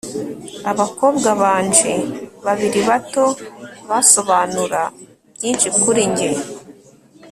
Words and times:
abakobwa 0.71 1.29
banje 1.41 1.93
babiri 2.45 2.79
bato 2.89 3.25
basobanura 3.89 4.81
byinshi 5.35 5.67
kuri 5.81 6.01
njye 6.11 6.31